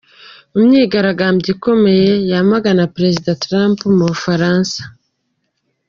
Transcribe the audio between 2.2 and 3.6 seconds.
yamagana Perezida